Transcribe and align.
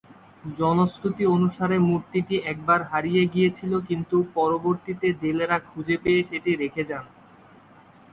জনশ্রুতি 0.59 1.23
অনুসারে 1.35 1.77
মূর্তিটি 1.87 2.35
একবার 2.51 2.79
হারিয়ে 2.91 3.23
গিয়েছিল 3.33 3.71
কিন্তু 3.89 4.17
পরবর্তিতে 4.35 5.07
জেলেরা 5.21 5.57
খুঁজে 5.69 5.95
পেয়ে 6.03 6.21
সেটি 6.29 6.51
রেখে 6.55 6.83
যান। 6.89 7.05